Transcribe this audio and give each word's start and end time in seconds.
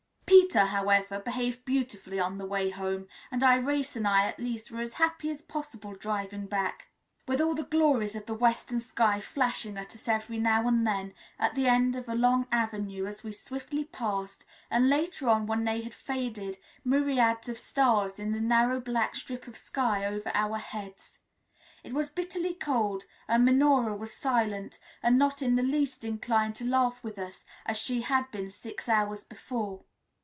Peter, 0.51 0.65
however, 0.65 1.17
behaved 1.19 1.63
beautifully 1.63 2.19
on 2.19 2.37
the 2.37 2.45
way 2.45 2.69
home, 2.69 3.07
and 3.31 3.41
Irais 3.41 3.95
and 3.95 4.05
I 4.05 4.25
at 4.27 4.37
least 4.39 4.69
were 4.69 4.81
as 4.81 4.93
happy 4.95 5.29
as 5.29 5.41
possible 5.41 5.93
driving 5.93 6.45
back, 6.45 6.87
with 7.25 7.39
all 7.39 7.55
the 7.55 7.63
glories 7.63 8.15
of 8.17 8.25
the 8.25 8.33
western 8.33 8.81
sky 8.81 9.21
flashing 9.21 9.77
at 9.77 9.95
us 9.95 10.09
every 10.09 10.37
now 10.39 10.67
and 10.67 10.85
then 10.85 11.13
at 11.39 11.55
the 11.55 11.67
end 11.69 11.95
of 11.95 12.09
a 12.09 12.15
long 12.15 12.47
avenue 12.51 13.05
as 13.05 13.23
we 13.23 13.31
swiftly 13.31 13.85
passed, 13.85 14.43
and 14.69 14.89
later 14.89 15.29
on, 15.29 15.47
when 15.47 15.63
they 15.63 15.81
had 15.81 15.93
faded, 15.93 16.57
myriads 16.83 17.47
of 17.47 17.57
stars 17.57 18.19
in 18.19 18.33
the 18.33 18.41
narrow 18.41 18.81
black 18.81 19.15
strip 19.15 19.47
of 19.47 19.57
sky 19.57 20.03
over 20.05 20.31
our 20.33 20.57
heads. 20.57 21.19
It 21.81 21.93
was 21.93 22.09
bitterly 22.09 22.55
cold, 22.55 23.05
and 23.25 23.45
Minora 23.45 23.95
was 23.95 24.11
silent, 24.13 24.79
and 25.01 25.17
not 25.17 25.41
in 25.41 25.55
the 25.55 25.63
least 25.63 26.03
inclined 26.03 26.55
to 26.55 26.65
laugh 26.65 27.01
with 27.03 27.17
us 27.17 27.45
as 27.65 27.77
she 27.77 28.01
had 28.01 28.29
been 28.31 28.49
six 28.49 28.89
hours 28.89 29.23
before. 29.23 29.85